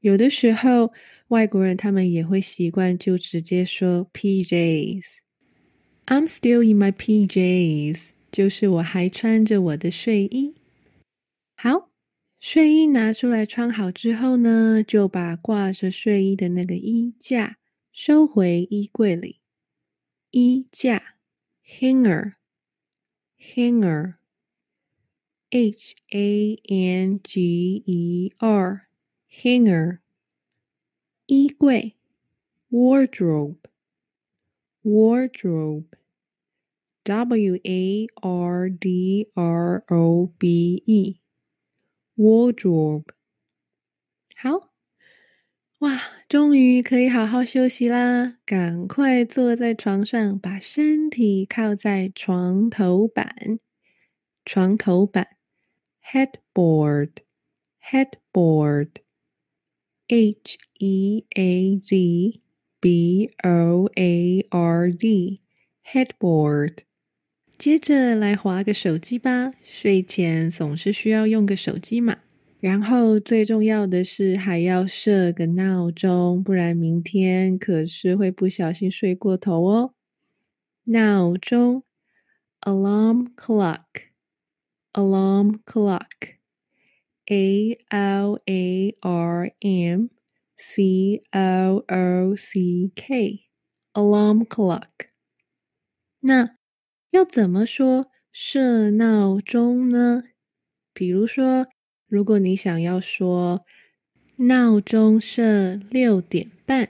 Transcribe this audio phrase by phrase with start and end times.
[0.00, 0.92] 有的时候
[1.28, 5.02] 外国人他们也会习惯就直接说 PJs。
[6.04, 7.98] I'm still in my PJs，
[8.30, 10.56] 就是我还穿着我的睡衣。
[11.56, 11.90] 好，
[12.38, 17.56] 睡衣拿出来穿好之后呢，就把挂着睡衣的那个衣架
[17.90, 19.40] 收回衣柜里。
[20.32, 21.14] 衣架
[21.80, 24.16] ，hanger，hanger。
[25.54, 28.88] H A N G E R
[29.30, 30.00] hanger
[31.26, 31.94] 衣柜
[32.72, 33.58] wardrobe
[34.82, 35.84] wardrobe
[37.04, 41.20] W A R D R O B E
[42.16, 43.04] wardrobe
[44.34, 44.72] 好
[45.78, 48.38] 哇，终于可以好好休息啦！
[48.44, 53.60] 赶快坐在床上，把身体靠在床头板，
[54.44, 55.33] 床头板。
[56.12, 57.22] Headboard,
[57.90, 58.90] headboard,
[60.08, 62.40] H E A D
[62.80, 65.40] B O A R D,
[65.84, 66.80] headboard。
[67.58, 72.18] 接着来划个手机吧，睡前总是需要用个手机嘛。
[72.60, 79.94] 然后最重要的是还要设个闹钟，不然明天可是会不小心睡过头哦。
[80.84, 81.84] 闹钟
[82.60, 84.13] ，alarm clock。
[84.93, 86.35] Alarm clock,
[87.29, 90.09] A L A R M
[90.57, 93.45] C O O C K,
[93.93, 95.09] alarm clock。
[96.21, 96.57] 那
[97.11, 100.23] 要怎么说设闹钟呢？
[100.93, 101.67] 比如说，
[102.07, 103.63] 如果你想要说
[104.37, 106.89] 闹钟设六点半，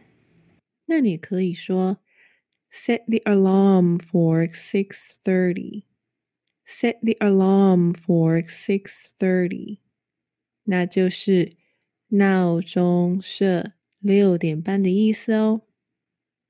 [0.85, 1.99] 那你可以说
[2.71, 5.83] Set the alarm for six thirty。
[6.66, 9.80] Set the alarm for six thirty，
[10.64, 11.56] 那就是
[12.08, 15.62] 闹钟设六点半的意思哦。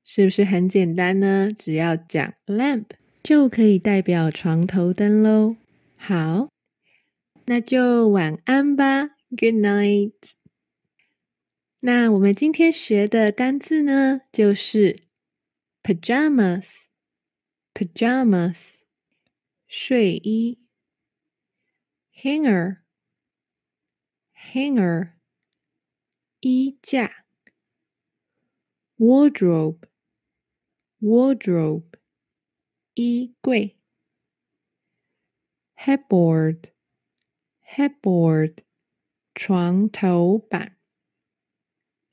[0.05, 1.51] 是不是很简单呢？
[1.57, 2.87] 只要讲 lamp
[3.24, 5.56] 就可以代表床头灯喽。
[5.96, 6.50] 好，
[7.46, 10.34] 那就晚安吧，Good night。
[11.80, 15.04] 那我们今天学的单字呢，就是
[15.82, 18.58] pajamas，pajamas，
[19.68, 20.60] 睡衣
[22.14, 25.14] ，hanger，hanger，
[26.42, 27.24] 衣架
[28.98, 31.86] ，wardrobe，wardrobe，
[32.95, 33.77] 衣柜，
[35.77, 38.59] headboard，headboard，
[39.35, 40.77] 床头板。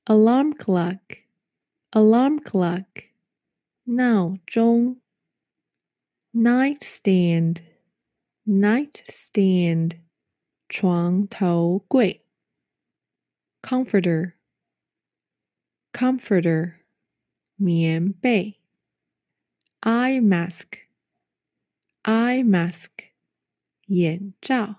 [0.05, 1.23] Alarm clock,
[1.91, 3.09] alarm clock，
[3.83, 5.01] 闹钟。
[6.31, 7.63] Nightstand,
[8.45, 10.01] nightstand，
[10.67, 12.25] 床头柜。
[13.61, 14.33] Comforter,
[15.93, 16.79] comforter，
[17.55, 18.58] 棉被。
[19.82, 20.84] Eye mask,
[22.02, 22.90] eye mask，
[23.86, 24.76] 眼罩。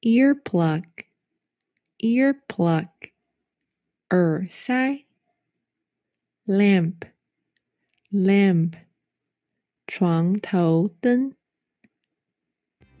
[0.00, 0.84] Earplug,
[1.98, 2.88] earplug。
[4.10, 5.04] 耳塞
[6.46, 7.12] ，lamp，lamp，
[9.86, 11.34] 床头灯。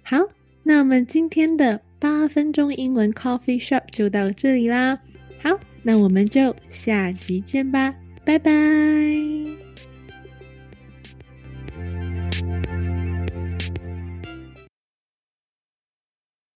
[0.02, 0.18] 好，
[0.64, 5.00] 那我们今天的八分钟英文 Coffee Shop 就到这里啦。
[5.40, 7.94] 好，那我们就下期见吧，
[8.24, 9.45] 拜拜。